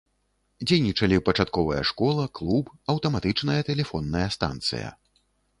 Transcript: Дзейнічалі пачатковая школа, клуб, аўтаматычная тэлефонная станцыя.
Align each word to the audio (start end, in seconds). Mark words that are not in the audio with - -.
Дзейнічалі 0.67 1.19
пачатковая 1.27 1.83
школа, 1.91 2.23
клуб, 2.39 2.73
аўтаматычная 2.95 3.61
тэлефонная 3.71 4.27
станцыя. 4.39 4.89